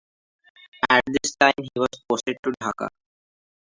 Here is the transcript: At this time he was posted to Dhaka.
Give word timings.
At 0.89 1.03
this 1.05 1.35
time 1.39 1.53
he 1.59 1.69
was 1.79 1.89
posted 2.09 2.35
to 2.41 2.53
Dhaka. 2.59 2.87